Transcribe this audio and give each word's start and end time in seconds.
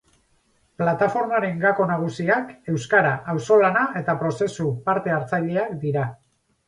Plataformaren 0.81 1.59
gako 1.65 1.85
nagusiak 1.91 2.49
euskara, 2.75 3.11
auzolana 3.35 3.85
eta 4.01 4.17
prozesu 4.25 4.67
parte-hartzaileak 4.89 5.77
dira. 5.85 6.09